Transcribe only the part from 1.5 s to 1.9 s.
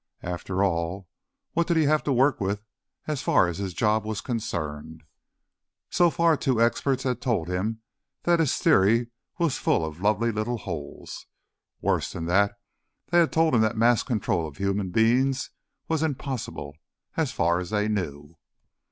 what did he